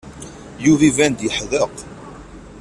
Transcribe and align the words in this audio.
Yuba 0.65 0.83
iban-d 0.89 1.19
yeḥdeq. 1.25 1.73